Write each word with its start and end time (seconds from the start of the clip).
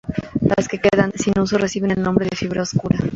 Las 0.39 0.67
que 0.67 0.79
quedan 0.79 1.11
sin 1.13 1.37
uso 1.39 1.59
reciben 1.59 1.91
el 1.91 2.01
nombre 2.01 2.25
de 2.25 2.35
fibra 2.35 2.63
oscura. 2.63 2.97